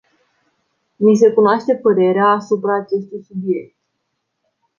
[0.99, 3.75] Mi se cunoaște părerea asupra acestui subiect.